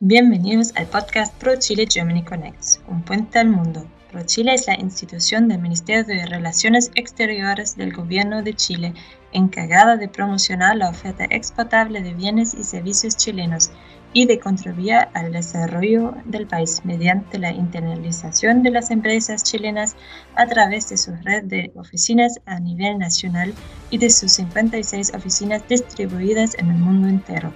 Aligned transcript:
Bienvenidos 0.00 0.72
al 0.76 0.86
podcast 0.86 1.34
Pro 1.40 1.56
Chile 1.58 1.84
Germany 1.90 2.22
Connects, 2.22 2.80
un 2.86 3.02
puente 3.02 3.40
al 3.40 3.48
mundo. 3.48 3.84
Pro 4.12 4.22
Chile 4.24 4.54
es 4.54 4.68
la 4.68 4.78
institución 4.78 5.48
del 5.48 5.58
Ministerio 5.58 6.04
de 6.04 6.24
Relaciones 6.24 6.92
Exteriores 6.94 7.76
del 7.76 7.92
Gobierno 7.92 8.44
de 8.44 8.54
Chile 8.54 8.94
encargada 9.32 9.96
de 9.96 10.06
promocionar 10.06 10.76
la 10.76 10.90
oferta 10.90 11.24
exportable 11.24 12.00
de 12.00 12.14
bienes 12.14 12.54
y 12.54 12.62
servicios 12.62 13.16
chilenos 13.16 13.72
y 14.12 14.26
de 14.26 14.38
contribuir 14.38 15.08
al 15.14 15.32
desarrollo 15.32 16.14
del 16.26 16.46
país 16.46 16.82
mediante 16.84 17.40
la 17.40 17.50
internalización 17.50 18.62
de 18.62 18.70
las 18.70 18.92
empresas 18.92 19.42
chilenas 19.42 19.96
a 20.36 20.46
través 20.46 20.88
de 20.90 20.96
su 20.96 21.10
red 21.24 21.42
de 21.42 21.72
oficinas 21.74 22.38
a 22.46 22.60
nivel 22.60 22.98
nacional 22.98 23.52
y 23.90 23.98
de 23.98 24.10
sus 24.10 24.30
56 24.30 25.12
oficinas 25.12 25.66
distribuidas 25.66 26.54
en 26.56 26.70
el 26.70 26.78
mundo 26.78 27.08
entero. 27.08 27.52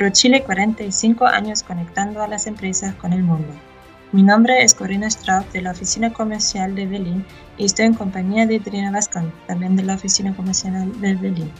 ProChile 0.00 0.42
45 0.44 1.26
años 1.26 1.62
conectando 1.62 2.22
a 2.22 2.26
las 2.26 2.46
empresas 2.46 2.94
con 2.94 3.12
el 3.12 3.22
mundo. 3.22 3.52
Mi 4.12 4.22
nombre 4.22 4.62
es 4.62 4.72
Corina 4.72 5.10
Straub 5.10 5.46
de 5.52 5.60
la 5.60 5.72
Oficina 5.72 6.10
Comercial 6.10 6.74
de 6.74 6.86
Berlín 6.86 7.22
y 7.58 7.66
estoy 7.66 7.84
en 7.84 7.92
compañía 7.92 8.46
de 8.46 8.60
Trina 8.60 8.90
Vascon, 8.90 9.30
también 9.46 9.76
de 9.76 9.82
la 9.82 9.96
Oficina 9.96 10.34
Comercial 10.34 10.98
de 11.02 11.16
Berlín. 11.16 11.50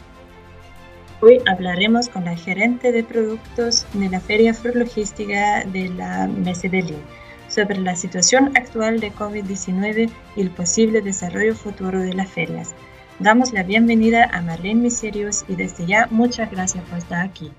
Hoy 1.21 1.43
hablaremos 1.47 2.09
con 2.09 2.25
la 2.25 2.35
gerente 2.35 2.93
de 2.93 3.05
productos 3.05 3.87
de 3.93 4.09
la 4.09 4.21
Feria 4.21 4.55
Fruit 4.55 4.77
Logística 4.77 5.63
de 5.65 5.91
la 5.91 6.27
Messe 6.27 6.71
Berlín 6.71 7.03
sobre 7.49 7.79
la 7.79 7.95
situación 7.95 8.57
actual 8.57 9.01
de 9.01 9.13
COVID-19 9.13 10.11
y 10.37 10.41
el 10.41 10.51
posible 10.51 11.03
desarrollo 11.03 11.55
futuro 11.55 12.01
de 12.01 12.15
las 12.15 12.31
ferias. 12.31 12.75
Damos 13.19 13.53
la 13.53 13.65
bienvenida 13.65 14.31
a 14.33 14.41
Marlene 14.41 14.81
Miserios 14.81 15.45
y 15.47 15.57
desde 15.57 15.85
ya 15.85 16.09
muchas 16.11 16.51
gracias 16.51 16.83
por 16.85 16.97
estar 16.97 17.21
aquí. 17.21 17.53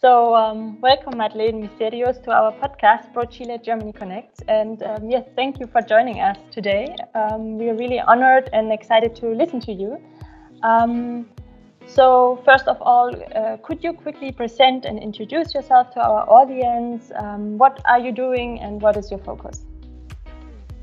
So, 0.00 0.32
um, 0.36 0.80
welcome, 0.80 1.18
Madeleine 1.18 1.60
Misterios, 1.60 2.22
to 2.22 2.30
our 2.30 2.52
podcast, 2.52 3.12
Pro 3.12 3.24
Chile 3.24 3.58
Germany 3.60 3.92
Connect. 3.92 4.44
And 4.46 4.80
um, 4.84 5.10
yes, 5.10 5.24
thank 5.34 5.58
you 5.58 5.66
for 5.66 5.82
joining 5.82 6.20
us 6.20 6.36
today. 6.52 6.94
Um, 7.16 7.58
we 7.58 7.68
are 7.68 7.74
really 7.74 7.98
honored 7.98 8.48
and 8.52 8.70
excited 8.70 9.16
to 9.16 9.30
listen 9.30 9.58
to 9.62 9.72
you. 9.72 10.00
Um, 10.62 11.28
so, 11.86 12.40
first 12.44 12.68
of 12.68 12.80
all, 12.80 13.10
uh, 13.34 13.56
could 13.64 13.82
you 13.82 13.92
quickly 13.92 14.30
present 14.30 14.84
and 14.84 15.00
introduce 15.00 15.52
yourself 15.52 15.90
to 15.94 16.00
our 16.00 16.30
audience? 16.30 17.10
Um, 17.16 17.58
what 17.58 17.82
are 17.84 17.98
you 17.98 18.12
doing 18.12 18.60
and 18.60 18.80
what 18.80 18.96
is 18.96 19.10
your 19.10 19.18
focus? 19.18 19.66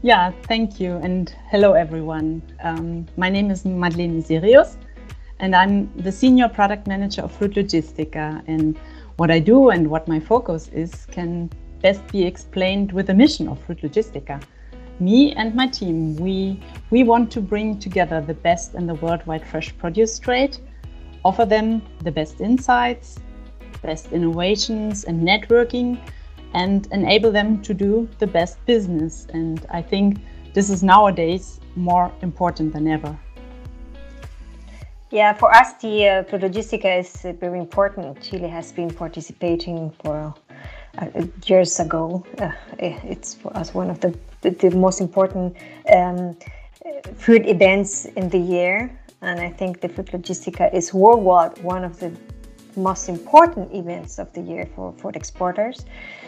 Yeah, 0.01 0.33
thank 0.49 0.77
you. 0.77 0.97
And 0.97 1.33
hello, 1.51 1.71
everyone. 1.71 2.41
Um, 2.61 3.05
my 3.15 3.29
name 3.29 3.49
is 3.49 3.63
Madlen 3.63 4.21
Miserius, 4.21 4.75
and 5.39 5.55
I'm 5.55 5.89
the 5.95 6.11
Senior 6.11 6.49
Product 6.49 6.85
Manager 6.85 7.21
of 7.21 7.31
Fruit 7.31 7.53
Logistica. 7.53 8.43
And 8.47 8.77
what 9.17 9.31
I 9.31 9.39
do 9.39 9.69
and 9.69 9.89
what 9.89 10.07
my 10.07 10.19
focus 10.19 10.69
is 10.69 11.05
can 11.11 11.49
best 11.81 12.05
be 12.07 12.23
explained 12.23 12.91
with 12.91 13.07
the 13.07 13.13
mission 13.13 13.47
of 13.47 13.59
Fruit 13.63 13.81
Logistica. 13.81 14.41
Me 14.99 15.33
and 15.33 15.53
my 15.55 15.67
team, 15.67 16.15
we, 16.15 16.61
we 16.89 17.03
want 17.03 17.31
to 17.31 17.41
bring 17.41 17.79
together 17.79 18.21
the 18.21 18.33
best 18.33 18.75
in 18.75 18.87
the 18.87 18.95
worldwide 18.95 19.45
fresh 19.45 19.77
produce 19.77 20.19
trade 20.19 20.57
offer 21.25 21.43
them 21.43 21.81
the 22.03 22.11
best 22.11 22.39
insights, 22.39 23.19
best 23.81 24.11
innovations 24.11 25.05
and 25.05 25.27
networking, 25.27 25.99
and 26.53 26.87
enable 26.91 27.31
them 27.31 27.61
to 27.63 27.73
do 27.73 28.07
the 28.19 28.27
best 28.27 28.63
business. 28.67 29.25
And 29.33 29.65
I 29.71 29.81
think 29.81 30.19
this 30.53 30.69
is 30.69 30.83
nowadays 30.83 31.59
more 31.75 32.11
important 32.21 32.73
than 32.73 32.87
ever. 32.87 33.17
Yeah, 35.15 35.31
for 35.31 35.49
us, 35.55 35.71
the 35.81 36.09
uh, 36.09 36.23
Logistica 36.25 36.99
is 36.99 37.25
very 37.39 37.57
important. 37.57 38.21
Chile 38.21 38.49
has 38.49 38.73
been 38.73 38.93
participating 38.93 39.91
for 40.03 40.35
uh, 40.97 41.07
years 41.45 41.79
ago. 41.79 42.25
Uh, 42.37 42.51
it's 42.79 43.33
for 43.33 43.55
us 43.55 43.73
one 43.73 43.89
of 43.89 44.01
the, 44.01 44.13
the, 44.41 44.71
most 44.71 44.99
important 44.99 45.55
um, 45.95 46.35
food 47.15 47.47
events 47.47 48.03
in 48.17 48.27
the 48.27 48.37
year 48.37 48.91
and 49.21 49.39
I 49.39 49.51
think 49.51 49.79
the 49.79 49.87
Fruit 49.87 50.07
Logistica 50.07 50.73
is 50.73 50.93
worldwide 50.93 51.59
one 51.59 51.85
of 51.85 51.97
the 51.97 52.11
most 52.75 53.07
important 53.07 53.73
events 53.73 54.19
of 54.19 54.33
the 54.33 54.41
year 54.41 54.67
for, 54.75 54.93
the 55.13 55.17
exporters. 55.17 55.85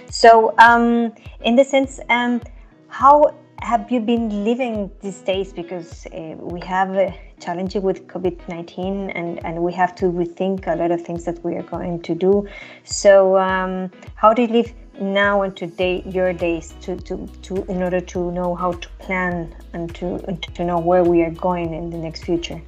So, 0.10 0.56
um, 0.60 1.12
in 1.42 1.58
the 1.58 1.66
sense, 1.66 2.00
um, 2.08 2.42
how 2.88 3.36
have 3.62 3.92
you 3.92 4.00
been 4.00 4.44
living 4.44 4.92
these 5.02 5.20
days? 5.22 5.52
Because 5.52 6.06
uh, 6.08 6.36
we 6.40 6.60
have 6.62 6.96
a 6.96 7.14
challenge 7.40 7.76
with 7.76 8.08
COVID 8.08 8.48
19 8.48 9.10
and, 9.12 9.44
and 9.46 9.62
we 9.62 9.74
have 9.74 9.96
to 9.96 10.06
rethink 10.06 10.68
a 10.68 10.76
lot 10.76 10.92
of 10.92 11.02
things 11.02 11.26
that 11.26 11.44
we 11.44 11.56
are 11.56 11.64
going 11.64 12.02
to 12.04 12.16
do. 12.16 12.48
So, 12.84 13.38
um, 13.38 13.92
how 14.16 14.34
do 14.34 14.44
you 14.44 14.48
live 14.48 14.74
now 15.00 15.44
and 15.44 15.56
today, 15.56 16.04
your 16.06 16.34
days, 16.34 16.74
to, 16.82 16.96
to, 16.98 17.28
to, 17.44 17.64
in 17.66 17.84
order 17.84 18.02
to 18.02 18.32
know 18.32 18.56
how 18.56 18.74
to 18.74 18.90
plan 19.00 19.56
and 19.74 19.94
to, 19.96 20.20
to 20.54 20.64
know 20.64 20.80
where 20.80 21.04
we 21.04 21.22
are 21.22 21.32
going 21.32 21.74
in 21.74 21.90
the 21.90 21.98
next 21.98 22.24
future? 22.24 22.62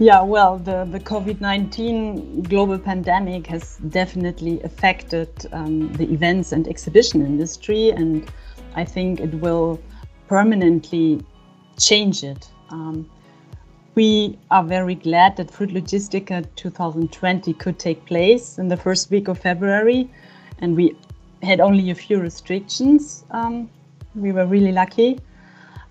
Yeah, 0.00 0.22
well, 0.22 0.58
the, 0.58 0.84
the 0.90 0.98
COVID 0.98 1.40
19 1.40 2.42
global 2.42 2.78
pandemic 2.78 3.46
has 3.46 3.76
definitely 3.88 4.60
affected 4.62 5.30
um, 5.52 5.92
the 5.92 6.12
events 6.12 6.50
and 6.50 6.66
exhibition 6.66 7.24
industry, 7.24 7.90
and 7.90 8.28
I 8.74 8.84
think 8.84 9.20
it 9.20 9.34
will 9.34 9.80
permanently 10.28 11.24
change 11.78 12.24
it. 12.24 12.48
Um, 12.70 13.08
we 13.94 14.38
are 14.50 14.64
very 14.64 14.96
glad 14.96 15.36
that 15.36 15.50
Fruit 15.50 15.70
Logistica 15.70 16.44
2020 16.56 17.52
could 17.54 17.78
take 17.78 18.04
place 18.06 18.58
in 18.58 18.68
the 18.68 18.76
first 18.76 19.10
week 19.10 19.28
of 19.28 19.38
February, 19.38 20.10
and 20.58 20.76
we 20.76 20.96
had 21.42 21.60
only 21.60 21.90
a 21.90 21.94
few 21.94 22.18
restrictions. 22.18 23.24
Um, 23.30 23.70
we 24.14 24.32
were 24.32 24.46
really 24.46 24.72
lucky. 24.72 25.20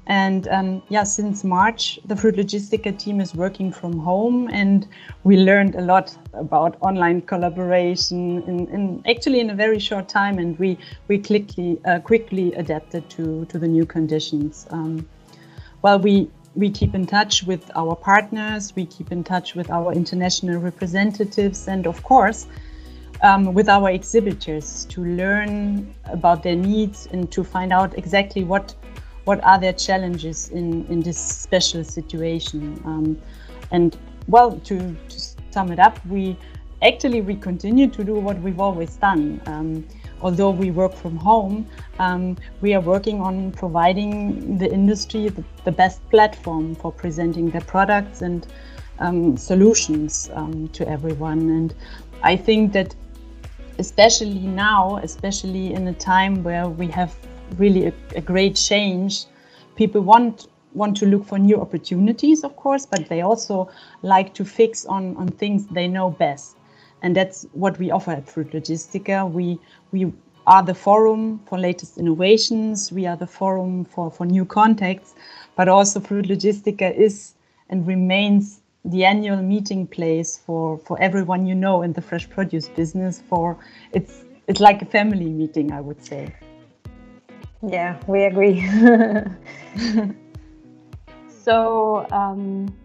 And 0.07 0.49
um, 0.49 0.83
yeah, 0.89 1.03
since 1.03 1.45
March, 1.45 1.97
the 2.05 2.15
Fruit 2.15 2.35
Logistica 2.35 2.97
team 2.97 3.21
is 3.21 3.33
working 3.33 3.71
from 3.71 3.97
home, 3.97 4.49
and 4.51 4.85
we 5.23 5.37
learned 5.37 5.75
a 5.75 5.81
lot 5.81 6.17
about 6.33 6.75
online 6.81 7.21
collaboration 7.21 8.43
in, 8.43 8.67
in 8.67 9.03
actually 9.07 9.39
in 9.39 9.49
a 9.49 9.55
very 9.55 9.79
short 9.79 10.09
time, 10.09 10.39
and 10.39 10.59
we 10.59 10.77
we 11.07 11.19
quickly 11.19 11.79
uh, 11.85 11.99
quickly 11.99 12.53
adapted 12.55 13.09
to 13.11 13.45
to 13.45 13.57
the 13.57 13.67
new 13.67 13.85
conditions. 13.85 14.67
Um, 14.71 15.07
well, 15.83 15.99
we 15.99 16.29
we 16.53 16.69
keep 16.69 16.93
in 16.95 17.05
touch 17.05 17.43
with 17.43 17.71
our 17.73 17.95
partners, 17.95 18.73
we 18.75 18.85
keep 18.85 19.09
in 19.09 19.23
touch 19.23 19.55
with 19.55 19.71
our 19.71 19.93
international 19.93 20.59
representatives, 20.59 21.67
and 21.67 21.87
of 21.87 22.03
course. 22.03 22.47
Um, 23.21 23.53
with 23.53 23.69
our 23.69 23.89
exhibitors 23.89 24.83
to 24.89 25.05
learn 25.05 25.95
about 26.11 26.43
their 26.43 26.57
needs 26.57 27.07
and 27.13 27.31
to 27.31 27.41
find 27.41 27.71
out 27.71 27.97
exactly 27.97 28.43
what 28.43 28.75
what 29.25 29.43
are 29.43 29.59
their 29.59 29.73
challenges 29.73 30.49
in, 30.49 30.85
in 30.87 30.99
this 31.01 31.17
special 31.17 31.83
situation. 31.83 32.81
Um, 32.85 33.21
and 33.71 33.97
well, 34.27 34.59
to, 34.59 34.95
to 35.09 35.19
sum 35.51 35.71
it 35.71 35.79
up, 35.79 36.05
we 36.07 36.37
actually 36.81 37.21
we 37.21 37.35
continue 37.35 37.87
to 37.87 38.03
do 38.03 38.15
what 38.15 38.39
we've 38.41 38.59
always 38.59 38.95
done. 38.97 39.41
Um, 39.45 39.87
although 40.21 40.49
we 40.49 40.71
work 40.71 40.93
from 40.93 41.17
home, 41.17 41.67
um, 41.99 42.37
we 42.61 42.73
are 42.73 42.81
working 42.81 43.21
on 43.21 43.51
providing 43.51 44.57
the 44.57 44.71
industry 44.71 45.29
the, 45.29 45.43
the, 45.63 45.71
best 45.71 46.07
platform 46.09 46.75
for 46.75 46.91
presenting 46.91 47.49
their 47.49 47.61
products 47.61 48.21
and 48.21 48.47
um, 48.99 49.37
solutions 49.37 50.29
um, 50.33 50.67
to 50.69 50.87
everyone. 50.87 51.49
And 51.49 51.73
I 52.21 52.35
think 52.35 52.73
that 52.73 52.95
especially 53.79 54.39
now, 54.39 54.97
especially 54.97 55.73
in 55.73 55.87
a 55.87 55.93
time 55.93 56.43
where 56.43 56.67
we 56.67 56.87
have 56.87 57.15
really 57.57 57.87
a, 57.87 57.93
a 58.15 58.21
great 58.21 58.55
change. 58.55 59.25
People 59.75 60.01
want 60.01 60.47
want 60.73 60.97
to 60.97 61.05
look 61.05 61.25
for 61.25 61.37
new 61.37 61.59
opportunities, 61.61 62.43
of 62.43 62.55
course, 62.55 62.85
but 62.85 63.07
they 63.07 63.21
also 63.21 63.69
like 64.01 64.33
to 64.33 64.45
fix 64.45 64.85
on, 64.85 65.15
on 65.17 65.27
things 65.27 65.67
they 65.67 65.87
know 65.87 66.09
best. 66.09 66.57
And 67.01 67.15
that's 67.15 67.45
what 67.53 67.77
we 67.79 67.91
offer 67.91 68.11
at 68.11 68.27
Fruit 68.27 68.51
Logistica. 68.51 69.29
We, 69.29 69.59
we 69.91 70.11
are 70.47 70.63
the 70.63 70.73
forum 70.73 71.39
for 71.45 71.59
latest 71.59 71.97
innovations. 71.97 72.91
We 72.91 73.05
are 73.05 73.17
the 73.17 73.27
forum 73.27 73.85
for, 73.85 74.09
for 74.09 74.25
new 74.25 74.45
contacts, 74.45 75.13
but 75.55 75.67
also 75.67 75.99
Fruit 75.99 76.25
Logistica 76.25 76.95
is 76.95 77.35
and 77.69 77.85
remains 77.87 78.61
the 78.85 79.05
annual 79.05 79.41
meeting 79.41 79.87
place 79.87 80.37
for, 80.45 80.77
for 80.79 80.99
everyone 81.01 81.45
you 81.45 81.55
know 81.55 81.81
in 81.81 81.93
the 81.93 82.01
fresh 82.01 82.29
produce 82.29 82.67
business. 82.69 83.21
For 83.29 83.57
it's, 83.93 84.23
it's 84.47 84.59
like 84.59 84.81
a 84.81 84.85
family 84.85 85.29
meeting, 85.29 85.71
I 85.71 85.81
would 85.81 86.03
say. 86.03 86.33
Yeah, 87.65 87.97
we 88.07 88.25
agree. 88.25 88.59
so 91.29 92.05
um, 92.11 92.75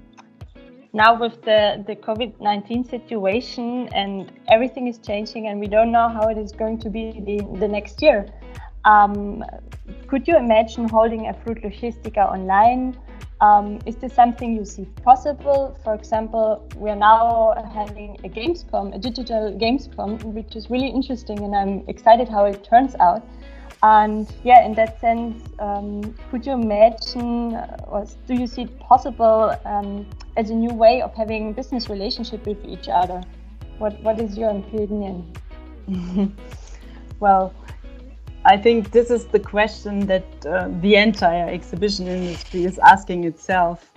now 0.93 1.19
with 1.19 1.43
the, 1.43 1.83
the 1.85 1.97
COVID 1.97 2.41
19 2.41 2.85
situation 2.85 3.89
and 3.93 4.31
everything 4.49 4.87
is 4.87 4.99
changing, 4.99 5.49
and 5.49 5.59
we 5.59 5.67
don't 5.67 5.91
know 5.91 6.09
how 6.09 6.29
it 6.29 6.39
is 6.39 6.53
going 6.53 6.79
to 6.79 6.91
be 6.91 7.11
the, 7.27 7.59
the 7.59 7.67
next 7.67 8.01
year. 8.01 8.27
Um, 8.85 9.45
could 10.07 10.29
you 10.29 10.37
imagine 10.37 10.89
holding 10.89 11.27
a 11.27 11.35
Fruit 11.35 11.61
Logistica 11.63 12.31
online? 12.33 12.97
Um, 13.41 13.81
is 13.85 13.97
this 13.97 14.13
something 14.13 14.55
you 14.55 14.65
see 14.65 14.85
possible? 15.03 15.77
For 15.83 15.95
example, 15.95 16.69
we 16.77 16.91
are 16.91 16.97
now 16.97 17.55
having 17.75 18.17
a 18.25 18.29
Gamescom, 18.29 18.95
a 18.95 18.99
digital 18.99 19.53
Gamescom, 19.53 20.23
which 20.25 20.55
is 20.55 20.71
really 20.71 20.89
interesting, 20.89 21.41
and 21.41 21.55
I'm 21.55 21.85
excited 21.89 22.29
how 22.29 22.45
it 22.45 22.63
turns 22.63 22.95
out. 23.01 23.25
And 23.83 24.29
yeah, 24.43 24.65
in 24.65 24.75
that 24.75 25.01
sense, 25.01 25.43
um, 25.61 26.15
could 26.31 26.45
you 26.45 26.53
imagine, 26.53 27.55
uh, 27.55 27.77
or 27.87 28.07
do 28.27 28.35
you 28.35 28.47
see 28.47 28.63
it 28.63 28.79
possible 28.81 29.57
um, 29.65 30.05
as 30.37 30.51
a 30.51 30.55
new 30.55 30.75
way 30.75 31.01
of 31.01 31.15
having 31.15 31.53
business 31.53 31.89
relationship 31.89 32.45
with 32.45 32.65
each 32.65 32.89
other? 32.89 33.23
What 33.79 34.01
What 34.03 34.19
is 34.21 34.37
your 34.37 34.51
opinion? 34.51 35.33
well, 37.21 37.55
I 38.45 38.57
think 38.57 38.91
this 38.91 39.11
is 39.11 39.27
the 39.27 39.39
question 39.39 40.07
that 40.07 40.47
uh, 40.47 40.69
the 40.81 40.97
entire 40.97 41.49
exhibition 41.49 42.09
industry 42.09 42.65
is 42.65 42.79
asking 42.81 43.25
itself. 43.25 43.93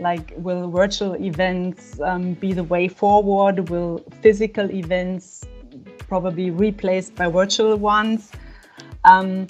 Like, 0.00 0.32
will 0.36 0.70
virtual 0.70 1.16
events 1.16 2.00
um, 2.00 2.34
be 2.34 2.52
the 2.52 2.64
way 2.64 2.88
forward? 2.88 3.68
Will 3.68 3.98
physical 4.22 4.70
events 4.70 5.44
probably 6.08 6.50
replaced 6.50 7.14
by 7.16 7.28
virtual 7.28 7.76
ones? 7.76 8.30
Um, 9.04 9.46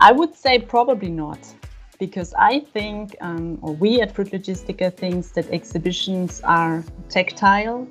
I 0.00 0.12
would 0.12 0.34
say 0.34 0.58
probably 0.58 1.10
not, 1.10 1.38
because 1.98 2.32
I 2.38 2.60
think, 2.60 3.16
um, 3.20 3.58
or 3.62 3.74
we 3.74 4.00
at 4.00 4.14
Fruit 4.14 4.30
Logistica 4.30 4.94
thinks 4.94 5.30
that 5.30 5.50
exhibitions 5.50 6.40
are 6.44 6.84
tactile 7.08 7.86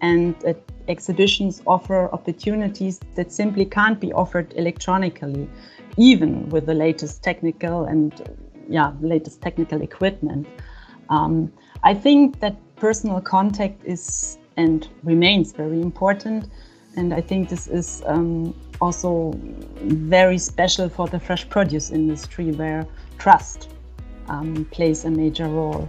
and 0.00 0.38
that 0.40 0.58
exhibitions 0.88 1.62
offer 1.66 2.10
opportunities 2.12 3.00
that 3.14 3.32
simply 3.32 3.64
can't 3.64 4.00
be 4.00 4.12
offered 4.12 4.52
electronically, 4.56 5.48
even 5.96 6.48
with 6.50 6.66
the 6.66 6.74
latest 6.74 7.22
technical 7.22 7.84
and 7.84 8.38
yeah, 8.68 8.92
latest 9.00 9.40
technical 9.42 9.80
equipment. 9.82 10.46
Um, 11.08 11.52
I 11.84 11.94
think 11.94 12.40
that 12.40 12.56
personal 12.76 13.20
contact 13.20 13.84
is 13.84 14.38
and 14.56 14.88
remains 15.04 15.52
very 15.52 15.80
important. 15.80 16.48
And 16.96 17.12
I 17.12 17.20
think 17.20 17.48
this 17.48 17.66
is 17.66 18.02
um, 18.06 18.54
also 18.80 19.32
very 19.82 20.38
special 20.38 20.88
for 20.88 21.06
the 21.06 21.20
fresh 21.20 21.48
produce 21.48 21.90
industry, 21.90 22.52
where 22.52 22.86
trust 23.18 23.70
um, 24.28 24.66
plays 24.70 25.04
a 25.04 25.10
major 25.10 25.48
role. 25.48 25.88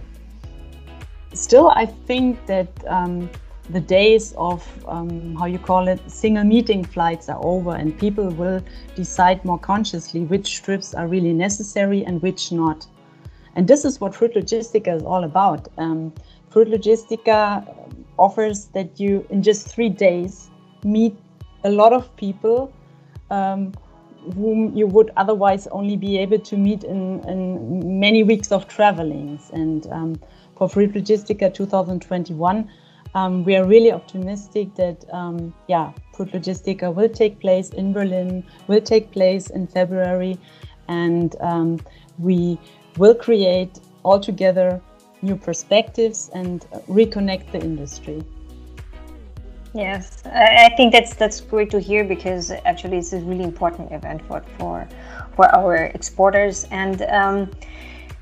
Still, 1.32 1.70
I 1.70 1.86
think 1.86 2.44
that 2.46 2.68
um, 2.86 3.30
the 3.70 3.80
days 3.80 4.34
of 4.38 4.66
um, 4.86 5.34
how 5.36 5.44
you 5.46 5.58
call 5.58 5.88
it 5.88 6.00
single 6.10 6.44
meeting 6.44 6.84
flights 6.84 7.28
are 7.28 7.38
over 7.44 7.74
and 7.74 7.98
people 7.98 8.30
will 8.30 8.62
decide 8.94 9.44
more 9.44 9.58
consciously 9.58 10.20
which 10.22 10.62
trips 10.62 10.94
are 10.94 11.06
really 11.06 11.34
necessary 11.34 12.04
and 12.04 12.22
which 12.22 12.50
not 12.50 12.86
and 13.56 13.68
this 13.68 13.84
is 13.84 14.00
what 14.00 14.14
fruit 14.14 14.34
logistica 14.34 14.96
is 14.96 15.02
all 15.02 15.24
about 15.24 15.68
um, 15.76 16.12
fruit 16.48 16.68
logistica 16.68 17.62
offers 18.18 18.66
that 18.68 18.98
you 18.98 19.26
in 19.28 19.42
just 19.42 19.68
three 19.68 19.90
days 19.90 20.48
meet 20.84 21.16
a 21.64 21.70
lot 21.70 21.92
of 21.92 22.14
people 22.16 22.72
um, 23.30 23.72
whom 24.34 24.76
you 24.76 24.86
would 24.86 25.10
otherwise 25.16 25.66
only 25.68 25.96
be 25.96 26.18
able 26.18 26.38
to 26.38 26.56
meet 26.56 26.84
in, 26.84 27.20
in 27.28 28.00
many 28.00 28.22
weeks 28.22 28.52
of 28.52 28.68
travelings 28.68 29.50
and 29.52 29.86
um, 29.88 30.20
for 30.56 30.68
fruit 30.68 30.92
logistica 30.92 31.52
2021 31.52 32.68
um, 33.14 33.44
we 33.44 33.56
are 33.56 33.64
really 33.64 33.92
optimistic 33.92 34.74
that 34.74 35.04
um, 35.12 35.54
yeah, 35.66 35.92
Fruit 36.14 36.30
Logistica 36.32 36.92
will 36.92 37.08
take 37.08 37.40
place 37.40 37.70
in 37.70 37.92
Berlin, 37.92 38.44
will 38.66 38.80
take 38.80 39.10
place 39.12 39.50
in 39.50 39.66
February, 39.66 40.38
and 40.88 41.34
um, 41.40 41.78
we 42.18 42.58
will 42.96 43.14
create 43.14 43.80
altogether 44.04 44.80
new 45.22 45.36
perspectives 45.36 46.30
and 46.34 46.66
reconnect 46.88 47.50
the 47.52 47.60
industry. 47.60 48.22
Yes, 49.78 50.24
I 50.26 50.70
think 50.76 50.92
that's 50.92 51.14
that's 51.14 51.40
great 51.40 51.70
to 51.70 51.78
hear 51.78 52.02
because 52.02 52.50
actually 52.50 52.98
it's 52.98 53.12
a 53.12 53.20
really 53.20 53.44
important 53.44 53.92
event 53.92 54.22
for 54.26 54.42
for 54.58 54.88
for 55.36 55.46
our 55.54 55.76
exporters 55.94 56.66
and 56.72 57.02
um, 57.02 57.48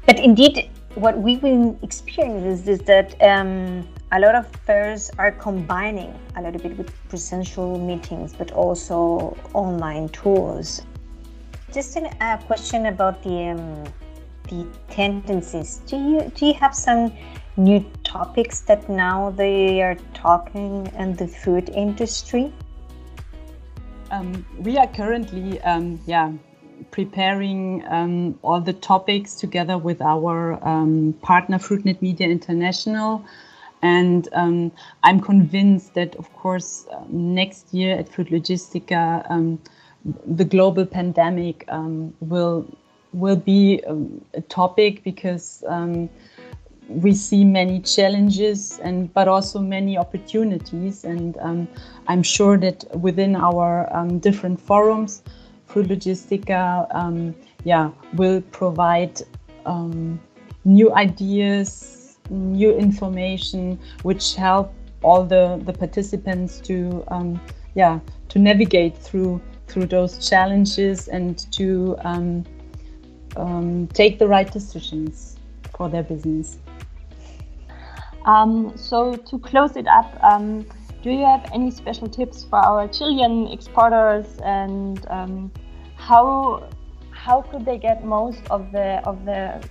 but 0.04 0.20
indeed 0.20 0.68
what 0.96 1.16
we've 1.16 1.40
been 1.40 1.78
experiencing 1.80 2.70
is 2.70 2.80
that 2.80 3.16
um, 3.22 3.88
a 4.12 4.20
lot 4.20 4.34
of 4.34 4.46
fairs 4.66 5.10
are 5.18 5.32
combining 5.32 6.12
a 6.36 6.42
little 6.42 6.60
bit 6.60 6.76
with 6.76 6.92
presential 7.08 7.78
meetings, 7.78 8.34
but 8.34 8.52
also 8.52 9.34
online 9.54 10.10
tools. 10.10 10.82
Just 11.72 11.96
a 11.96 12.38
question 12.46 12.84
about 12.84 13.22
the 13.22 13.56
um, 13.56 13.84
the 14.50 14.66
tendencies. 14.90 15.80
Do 15.86 15.96
you 15.96 16.30
do 16.34 16.44
you 16.44 16.54
have 16.54 16.74
some 16.74 17.12
new 17.56 17.84
topics 18.04 18.60
that 18.60 18.88
now 18.88 19.30
they 19.30 19.82
are 19.82 19.96
talking 20.14 20.90
in 20.98 21.16
the 21.16 21.26
food 21.26 21.68
industry? 21.70 22.52
Um, 24.10 24.46
we 24.58 24.76
are 24.76 24.86
currently, 24.86 25.60
um, 25.62 25.98
yeah, 26.06 26.32
preparing 26.90 27.84
um, 27.88 28.38
all 28.42 28.60
the 28.60 28.72
topics 28.72 29.34
together 29.34 29.78
with 29.78 30.00
our 30.00 30.58
um, 30.66 31.14
partner 31.22 31.58
Fruitnet 31.58 32.00
Media 32.00 32.28
International 32.28 33.24
and 33.82 34.28
um, 34.32 34.72
I'm 35.02 35.20
convinced 35.20 35.94
that, 35.94 36.16
of 36.16 36.32
course, 36.32 36.86
uh, 36.90 37.04
next 37.08 37.72
year 37.72 37.96
at 37.96 38.08
Fruit 38.08 38.28
Logistica, 38.28 39.24
um, 39.30 39.60
the 40.26 40.44
global 40.44 40.86
pandemic 40.86 41.64
um, 41.68 42.14
will 42.20 42.66
will 43.12 43.36
be 43.36 43.82
um, 43.86 44.24
a 44.34 44.40
topic 44.40 45.02
because 45.02 45.64
um, 45.68 46.08
we 46.88 47.12
see 47.14 47.44
many 47.44 47.80
challenges 47.80 48.78
and 48.80 49.12
but 49.12 49.28
also 49.28 49.60
many 49.60 49.98
opportunities. 49.98 51.04
And 51.04 51.36
um, 51.38 51.68
I'm 52.08 52.22
sure 52.22 52.56
that 52.58 52.84
within 52.96 53.36
our 53.36 53.88
different 54.20 54.60
forums, 54.60 55.22
Fruit 55.66 55.88
Logistica, 55.88 57.34
yeah, 57.64 57.90
will 58.14 58.40
provide 58.52 59.22
new 60.64 60.94
ideas 60.94 61.96
new 62.30 62.76
information 62.76 63.78
which 64.02 64.34
help 64.34 64.72
all 65.02 65.24
the, 65.24 65.60
the 65.64 65.72
participants 65.72 66.60
to 66.60 67.04
um, 67.08 67.40
yeah 67.74 67.98
to 68.28 68.38
navigate 68.38 68.96
through 68.96 69.40
through 69.68 69.86
those 69.86 70.28
challenges 70.28 71.08
and 71.08 71.50
to 71.52 71.96
um, 72.00 72.44
um, 73.36 73.86
take 73.88 74.18
the 74.18 74.26
right 74.26 74.50
decisions 74.52 75.36
for 75.76 75.88
their 75.88 76.02
business. 76.02 76.58
Um, 78.26 78.76
so 78.76 79.14
to 79.14 79.38
close 79.38 79.76
it 79.76 79.86
up, 79.86 80.18
um, 80.22 80.66
do 81.02 81.10
you 81.10 81.24
have 81.24 81.48
any 81.54 81.70
special 81.70 82.08
tips 82.08 82.44
for 82.44 82.58
our 82.58 82.88
Chilean 82.88 83.46
exporters 83.48 84.26
and 84.44 85.06
um, 85.08 85.52
how 85.96 86.68
how 87.12 87.42
could 87.42 87.64
they 87.64 87.78
get 87.78 88.04
most 88.04 88.40
of 88.50 88.70
the 88.72 89.00
of 89.06 89.24
the 89.24 89.62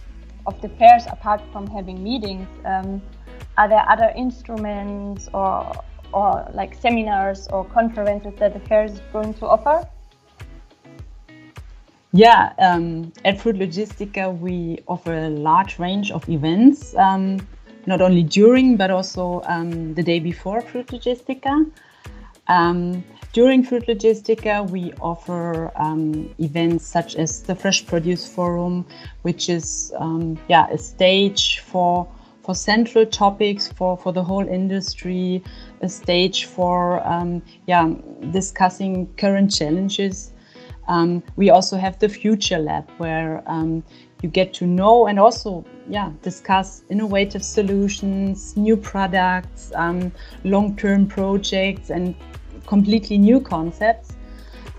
of 0.45 0.59
the 0.62 0.69
fairs 0.69 1.05
apart 1.07 1.41
from 1.51 1.67
having 1.67 2.01
meetings? 2.01 2.47
Um, 2.65 3.01
are 3.57 3.67
there 3.67 3.85
other 3.89 4.12
instruments 4.15 5.29
or 5.33 5.71
or 6.13 6.50
like 6.53 6.74
seminars 6.74 7.47
or 7.50 7.65
conferences 7.65 8.33
that 8.39 8.53
the 8.53 8.59
fair 8.62 8.85
is 8.85 9.01
going 9.12 9.33
to 9.35 9.45
offer? 9.47 9.88
Yeah, 12.13 12.53
um, 12.59 13.12
at 13.25 13.41
Fruit 13.41 13.57
Logistica, 13.57 14.39
we 14.39 14.79
offer 14.88 15.13
a 15.13 15.29
large 15.29 15.77
range 15.79 16.12
of 16.12 16.27
events, 16.29 16.95
um, 16.95 17.45
not 17.86 18.01
only 18.01 18.24
during 18.24 18.77
but 18.77 18.92
also 18.92 19.42
um, 19.46 19.94
the 19.94 20.04
day 20.04 20.20
before 20.20 20.62
Fruit 20.62 20.88
Logistica. 20.88 21.70
Um, 22.48 23.04
during 23.34 23.63
Fruit 23.63 23.86
Logistica, 23.88 24.70
we 24.70 24.94
offer 25.01 25.72
um, 25.75 26.34
events 26.39 26.86
such 26.86 27.15
as 27.15 27.42
the 27.44 27.56
Fresh 27.56 27.86
Produce 27.86 28.27
Forum, 28.27 28.86
which 29.24 29.50
is 29.50 29.94
um, 29.98 30.38
yeah 30.48 30.68
a 30.70 30.77
stage 30.77 31.60
for 31.60 32.08
for 32.44 32.54
central 32.54 33.06
topics 33.06 33.68
for 33.68 33.98
for 33.98 34.13
the 34.13 34.24
whole 34.24 34.48
industry, 34.48 35.44
a 35.82 35.89
stage 35.89 36.46
for 36.46 37.06
um, 37.08 37.42
yeah 37.68 37.92
discussing 38.32 39.08
current 39.18 39.51
challenges. 39.51 40.32
Um, 40.88 41.24
we 41.36 41.50
also 41.50 41.77
have 41.77 41.98
the 41.98 42.08
Future 42.08 42.60
Lab 42.60 42.88
where 43.00 43.44
you 44.22 44.30
get 44.30 44.54
to 44.54 44.65
know 44.65 45.08
and 45.08 45.20
also 45.20 45.65
yeah 45.88 46.12
discuss 46.22 46.84
innovative 46.89 47.44
solutions, 47.44 48.56
new 48.58 48.75
products, 48.77 49.72
um, 49.75 50.12
long-term 50.44 51.08
projects, 51.08 51.89
and 51.89 52.15
completely 52.65 53.18
new 53.18 53.39
concepts. 53.39 54.15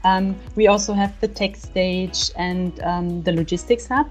Um, 0.04 0.36
we 0.54 0.68
also 0.68 0.92
have 0.92 1.18
the 1.20 1.28
tech 1.28 1.56
stage 1.56 2.30
and 2.36 2.80
um, 2.82 3.22
the 3.22 3.32
logistics 3.32 3.88
hub. 3.88 4.08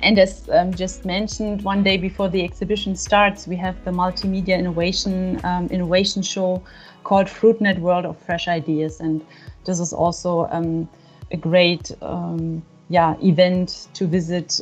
And 0.00 0.18
as 0.18 0.48
um, 0.50 0.72
just 0.72 1.04
mentioned, 1.04 1.62
one 1.62 1.82
day 1.82 1.96
before 1.96 2.28
the 2.28 2.44
exhibition 2.44 2.94
starts, 2.94 3.46
we 3.46 3.56
have 3.56 3.82
the 3.84 3.90
multimedia 3.90 4.56
innovation 4.58 5.40
um, 5.44 5.66
innovation 5.68 6.22
show 6.22 6.62
called 7.04 7.26
FruitNet 7.26 7.78
World 7.78 8.04
of 8.04 8.16
Fresh 8.18 8.48
Ideas, 8.48 9.00
and 9.00 9.24
this 9.64 9.80
is 9.80 9.92
also 9.92 10.46
um, 10.50 10.88
a 11.32 11.36
great 11.36 11.90
um, 12.02 12.62
yeah 12.88 13.16
event 13.22 13.88
to 13.94 14.06
visit 14.06 14.60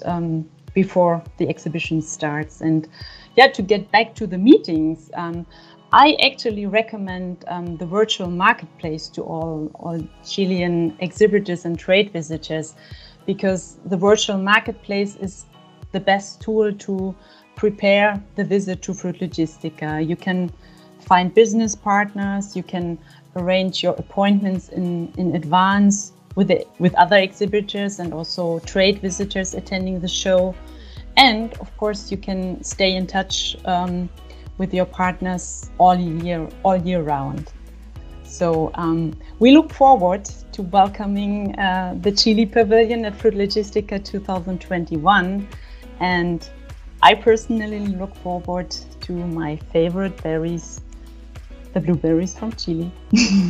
before 0.77 1.23
the 1.39 1.49
exhibition 1.49 2.03
starts. 2.03 2.61
And 2.61 2.87
yeah, 3.35 3.49
to 3.49 3.63
get 3.63 3.91
back 3.91 4.15
to 4.17 4.27
the 4.27 4.37
meetings, 4.37 5.11
um, 5.15 5.47
I 5.93 6.17
actually 6.23 6.67
recommend 6.67 7.45
um, 7.49 7.79
the 7.79 7.87
virtual 7.87 8.31
marketplace 8.31 9.09
to 9.17 9.23
all, 9.23 9.71
all 9.75 9.99
Chilean 10.23 10.95
exhibitors 11.01 11.65
and 11.65 11.79
trade 11.79 12.13
visitors 12.13 12.75
because 13.25 13.79
the 13.87 13.97
virtual 13.97 14.39
marketplace 14.39 15.17
is 15.17 15.47
the 15.93 16.01
best 16.01 16.43
tool 16.43 16.73
to 16.87 17.15
prepare 17.55 18.23
the 18.35 18.45
visit 18.45 18.83
to 18.83 18.93
Fruit 18.93 19.19
Logistica. 19.21 20.07
You 20.07 20.17
can 20.17 20.53
find 21.01 21.33
business 21.33 21.75
partners, 21.75 22.55
you 22.55 22.63
can 22.63 22.99
arrange 23.35 23.83
your 23.83 23.95
appointments 23.95 24.69
in, 24.69 25.11
in 25.17 25.35
advance 25.35 26.13
with, 26.37 26.49
the, 26.49 26.65
with 26.79 26.95
other 26.95 27.17
exhibitors 27.17 27.99
and 27.99 28.15
also 28.15 28.61
trade 28.61 29.01
visitors 29.01 29.55
attending 29.55 29.99
the 30.01 30.09
show. 30.09 30.55
And 31.17 31.53
of 31.55 31.75
course, 31.79 32.11
you 32.13 32.19
can 32.19 32.63
stay 32.63 32.95
in 32.95 33.07
touch 33.07 33.57
um, 33.65 34.09
with 34.59 34.73
your 34.73 34.85
partners 34.85 35.71
all 35.79 35.97
year, 35.99 36.49
all 36.63 36.77
year 36.77 37.03
round. 37.03 37.53
So 38.23 38.71
um, 38.75 39.19
we 39.39 39.51
look 39.53 39.73
forward 39.73 40.25
to 40.53 40.63
welcoming 40.63 41.59
uh, 41.59 41.97
the 42.01 42.13
Chile 42.13 42.45
Pavilion 42.45 43.05
at 43.05 43.17
Fruit 43.17 43.35
Logistica 43.35 44.05
2021. 44.05 45.49
And 46.01 46.49
I 47.03 47.15
personally 47.15 47.87
look 47.87 48.15
forward 48.17 48.71
to 49.03 49.13
my 49.13 49.57
favorite 49.73 50.23
berries, 50.23 50.81
the 51.77 51.83
blueberries 51.83 52.35
from 52.35 52.53
Chile. 52.53 52.91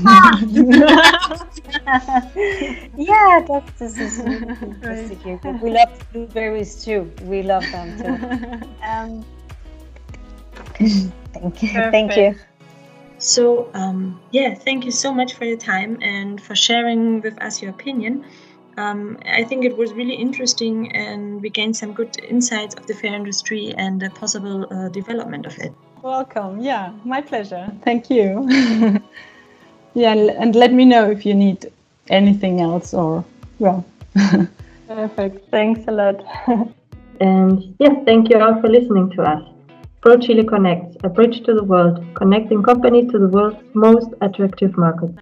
Ah. 0.04 0.40
yeah, 2.97 3.40
that's 3.47 3.78
this 3.78 3.99
is 3.99 4.21
fantastic. 4.21 5.18
We 5.62 5.71
love 5.71 5.92
blueberries 6.12 6.85
too. 6.85 7.12
We 7.23 7.42
love 7.42 7.64
them 7.71 7.88
too. 8.02 8.18
Um, 8.83 9.25
thank 11.33 11.62
you. 11.62 11.68
Perfect. 11.68 11.92
Thank 11.92 12.16
you. 12.16 12.35
So, 13.18 13.71
um, 13.75 14.21
yeah, 14.33 14.54
thank 14.54 14.85
you 14.85 14.90
so 14.90 15.14
much 15.14 15.35
for 15.35 15.45
your 15.45 15.56
time 15.56 15.99
and 16.02 16.40
for 16.40 16.56
sharing 16.56 17.21
with 17.21 17.40
us 17.40 17.62
your 17.62 17.71
opinion. 17.71 18.25
Um, 18.76 19.18
I 19.25 19.42
think 19.45 19.64
it 19.64 19.76
was 19.76 19.92
really 19.95 20.14
interesting 20.14 20.95
and 20.95 21.40
we 21.40 21.49
gained 21.49 21.76
some 21.76 21.92
good 21.92 22.18
insights 22.28 22.75
of 22.75 22.87
the 22.87 22.95
fair 22.95 23.14
industry 23.14 23.75
and 23.76 24.00
the 24.00 24.11
possible 24.11 24.66
uh, 24.71 24.88
development 24.90 25.47
of 25.47 25.56
it. 25.59 25.73
Welcome. 26.02 26.61
Yeah, 26.61 26.92
my 27.04 27.23
pleasure. 27.23 27.73
Thank 27.83 28.11
you. 28.11 28.47
yeah, 29.95 30.12
and 30.12 30.54
let 30.54 30.73
me 30.73 30.85
know 30.85 31.11
if 31.11 31.25
you 31.25 31.35
need 31.35 31.73
anything 32.11 32.61
else 32.61 32.92
or, 32.92 33.25
well. 33.59 33.85
Perfect. 34.87 35.50
Thanks 35.50 35.80
a 35.88 35.92
lot. 35.92 36.23
and 37.21 37.75
yes, 37.78 37.97
thank 38.04 38.28
you 38.28 38.38
all 38.38 38.61
for 38.61 38.68
listening 38.68 39.11
to 39.16 39.23
us. 39.23 39.42
ProChile 40.02 40.47
Connects, 40.47 40.97
a 41.02 41.09
bridge 41.09 41.42
to 41.45 41.54
the 41.54 41.64
world, 41.64 42.04
connecting 42.14 42.62
companies 42.62 43.11
to 43.11 43.18
the 43.18 43.26
world's 43.26 43.59
most 43.75 44.11
attractive 44.21 44.76
markets. 44.76 45.18